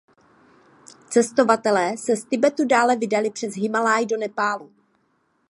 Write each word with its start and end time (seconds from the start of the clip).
Cestovatelé 1.09 1.97
se 1.97 2.15
z 2.15 2.25
Tibetu 2.25 2.65
dále 2.65 2.95
vydali 2.95 3.31
přes 3.31 3.55
Himálaj 3.55 4.05
do 4.05 4.17
Nepálu. 4.17 4.71